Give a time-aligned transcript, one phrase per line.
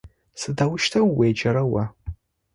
[0.39, 1.85] Сыдэущтэу уеджэра о?